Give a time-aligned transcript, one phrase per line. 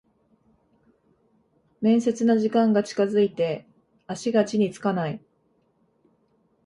[1.79, 3.67] 面接の時間が近づいて
[4.07, 5.21] 足が地につかない